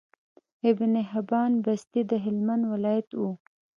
[0.69, 3.31] ابن حبان بستي د هلمند ولايت وو